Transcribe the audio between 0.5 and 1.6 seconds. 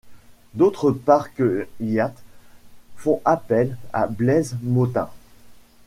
D'autres Park